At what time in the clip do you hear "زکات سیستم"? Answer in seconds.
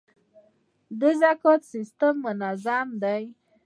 1.21-2.13